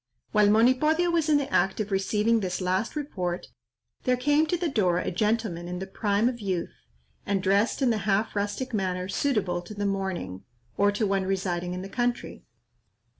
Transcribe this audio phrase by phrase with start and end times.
[0.31, 3.49] While Monipodio was in the act of receiving this last report,
[4.01, 6.73] there came to the door a gentleman in the prime of youth,
[7.23, 10.43] and dressed in the half rustic manner suitable to the morning,
[10.75, 12.43] or to one residing in the country.